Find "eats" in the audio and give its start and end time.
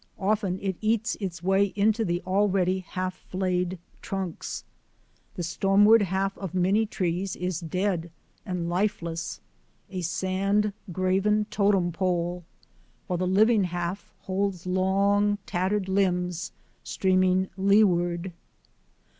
0.81-1.13